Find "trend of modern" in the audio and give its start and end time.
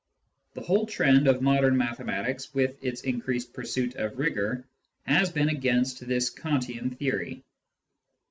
0.87-1.77